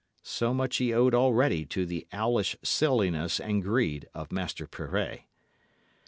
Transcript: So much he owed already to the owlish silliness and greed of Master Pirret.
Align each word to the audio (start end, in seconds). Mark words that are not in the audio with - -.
So 0.23 0.51
much 0.51 0.77
he 0.77 0.95
owed 0.95 1.13
already 1.13 1.63
to 1.67 1.85
the 1.85 2.07
owlish 2.11 2.57
silliness 2.63 3.39
and 3.39 3.61
greed 3.61 4.07
of 4.15 4.31
Master 4.31 4.65
Pirret. 4.65 5.25